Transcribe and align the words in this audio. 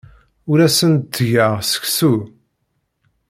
Ur 0.49 0.59
asen-d-ttgeɣ 0.67 1.53
seksu. 1.69 2.13